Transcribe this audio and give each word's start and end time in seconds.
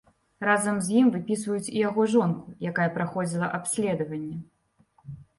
Разам 0.47 0.77
з 0.85 0.93
ім 0.99 1.09
выпісваюць 1.15 1.71
і 1.73 1.83
яго 1.87 2.05
жонку, 2.13 2.53
якая 2.69 2.87
праходзіла 2.95 3.49
абследаванне. 3.59 4.37